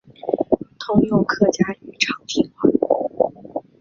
[0.79, 3.21] 通用客家语长汀话。